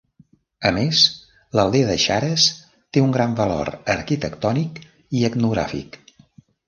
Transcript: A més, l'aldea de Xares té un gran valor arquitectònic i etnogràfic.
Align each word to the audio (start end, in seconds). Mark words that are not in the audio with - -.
A 0.67 0.69
més, 0.77 1.01
l'aldea 1.59 1.89
de 1.89 1.97
Xares 2.05 2.45
té 2.97 3.03
un 3.09 3.13
gran 3.17 3.35
valor 3.43 3.71
arquitectònic 3.99 4.81
i 5.21 5.27
etnogràfic. 5.31 6.01